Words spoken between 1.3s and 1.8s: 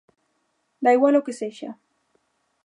sexa.